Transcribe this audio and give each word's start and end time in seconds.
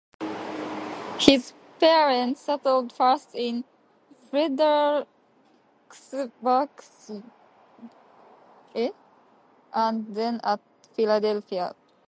His 1.19 1.53
parents 1.79 2.41
settled 2.41 2.91
first 2.91 3.35
in 3.35 3.65
Fredericksburg, 4.31 5.09
Virginia, 8.73 8.93
and 9.71 10.15
then 10.15 10.41
at 10.43 10.59
Philadelphia. 10.95 11.75